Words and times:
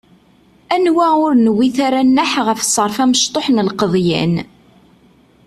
Anwa 0.75 1.07
ur 1.25 1.33
newwit 1.37 1.77
ara 1.87 2.01
nneḥ 2.07 2.31
ɣef 2.47 2.59
ṣṣerf 2.69 2.97
amecṭuḥ 3.03 3.45
n 3.49 3.57
lqeḍyan! 3.69 4.33